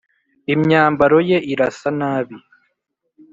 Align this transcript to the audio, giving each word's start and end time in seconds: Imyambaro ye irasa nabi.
Imyambaro 0.53 1.17
ye 1.29 1.37
irasa 1.51 1.89
nabi. 1.99 2.35